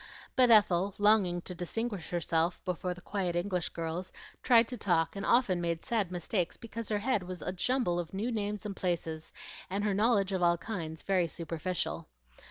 But 0.35 0.49
Ethel, 0.49 0.95
longing 0.97 1.41
to 1.41 1.53
distinguish 1.53 2.09
herself 2.09 2.59
before 2.65 2.95
the 2.95 3.01
quiet 3.05 3.35
English 3.35 3.69
girls, 3.69 4.11
tried 4.41 4.67
to 4.69 4.75
talk 4.75 5.15
and 5.15 5.23
often 5.23 5.61
made 5.61 5.85
sad 5.85 6.11
mistakes 6.11 6.57
because 6.57 6.89
her 6.89 6.97
head 6.97 7.21
was 7.21 7.43
a 7.43 7.51
jumble 7.53 7.99
of 7.99 8.11
new 8.11 8.31
names 8.31 8.65
and 8.65 8.75
places, 8.75 9.31
and 9.69 9.83
her 9.83 9.93
knowledge 9.93 10.31
of 10.31 10.41
all 10.41 10.57
kinds 10.57 11.03
very 11.03 11.27
superficial. 11.27 12.07